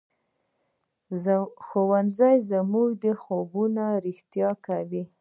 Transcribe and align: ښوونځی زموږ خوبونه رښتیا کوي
ښوونځی 1.65 2.35
زموږ 2.49 3.01
خوبونه 3.23 3.83
رښتیا 4.05 4.49
کوي 4.65 5.03